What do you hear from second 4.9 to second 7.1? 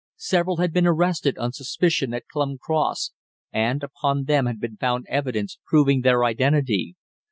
evidence proving their identity.